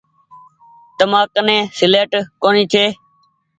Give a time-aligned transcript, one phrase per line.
[0.97, 2.11] تمآ ڪني سيليٽ
[2.41, 2.85] ڪونيٚ ڇي۔